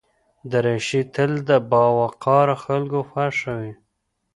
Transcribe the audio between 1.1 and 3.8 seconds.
تل د باوقاره خلکو خوښه وي.